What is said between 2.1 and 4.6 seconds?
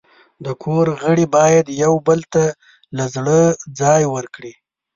ته له زړه ځای ورکړي.